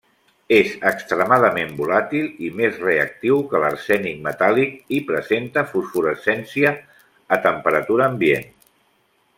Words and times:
És 0.55 0.69
extremadament 0.91 1.75
volàtil 1.81 2.31
i 2.47 2.49
més 2.61 2.79
reactiu 2.85 3.37
que 3.51 3.61
l'arsènic 3.65 4.17
metàl·lic 4.29 4.75
i 5.01 5.03
presenta 5.11 5.65
fosforescència 5.75 6.73
a 7.37 7.41
temperatura 7.49 8.11
ambient. 8.15 8.51